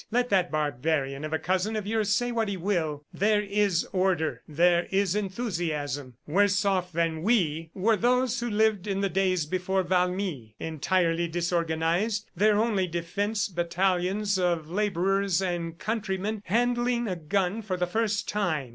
[0.09, 4.41] Let that barbarian of a cousin of yours say what he will there is order,
[4.47, 6.15] there is enthusiasm....
[6.25, 10.55] Worse off than we were those who lived in the days before Valmy.
[10.59, 17.85] Entirely disorganized, their only defense battalions of laborers and countrymen handling a gun for the
[17.85, 18.69] first time.